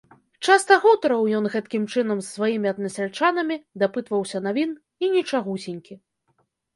Часта 0.51 0.75
гутарыў 0.83 1.25
ён 1.39 1.43
гэткім 1.55 1.83
чынам 1.93 2.19
з 2.23 2.25
сваімі 2.35 2.67
аднасяльчанамі, 2.73 3.57
дапытваўся 3.83 4.37
навін, 4.47 4.71
і 5.05 5.11
нічагусенькі. 5.17 5.93